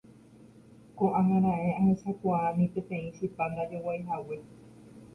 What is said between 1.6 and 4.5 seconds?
ahechakuaa ni peteĩ chipa ndajoguaihague